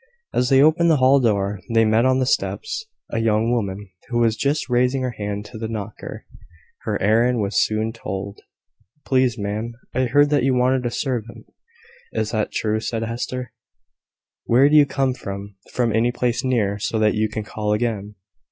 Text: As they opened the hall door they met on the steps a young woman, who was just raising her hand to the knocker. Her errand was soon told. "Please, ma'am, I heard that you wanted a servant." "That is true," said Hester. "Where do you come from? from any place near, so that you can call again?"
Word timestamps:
As 0.33 0.49
they 0.49 0.63
opened 0.63 0.89
the 0.89 0.97
hall 0.97 1.19
door 1.19 1.59
they 1.75 1.85
met 1.85 2.05
on 2.07 2.17
the 2.17 2.25
steps 2.25 2.87
a 3.11 3.19
young 3.19 3.51
woman, 3.51 3.91
who 4.09 4.17
was 4.17 4.35
just 4.35 4.67
raising 4.67 5.03
her 5.03 5.11
hand 5.11 5.45
to 5.45 5.59
the 5.59 5.67
knocker. 5.67 6.25
Her 6.85 6.99
errand 6.99 7.39
was 7.39 7.63
soon 7.63 7.93
told. 7.93 8.41
"Please, 9.05 9.37
ma'am, 9.37 9.73
I 9.93 10.05
heard 10.05 10.31
that 10.31 10.41
you 10.43 10.55
wanted 10.55 10.87
a 10.87 10.89
servant." 10.89 11.45
"That 12.13 12.47
is 12.47 12.51
true," 12.55 12.79
said 12.79 13.03
Hester. 13.03 13.51
"Where 14.45 14.69
do 14.69 14.75
you 14.75 14.87
come 14.87 15.13
from? 15.13 15.57
from 15.71 15.93
any 15.95 16.11
place 16.11 16.43
near, 16.43 16.79
so 16.79 16.97
that 16.97 17.13
you 17.13 17.29
can 17.29 17.43
call 17.43 17.71
again?" 17.71 18.15